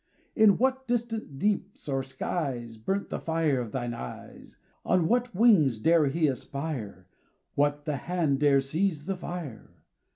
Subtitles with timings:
[0.35, 4.57] In what distant deeps or skies Burnt the fire of thine eyes?
[4.83, 7.05] On what wings dare he aspire?
[7.53, 9.75] What the hand dare seize the fire?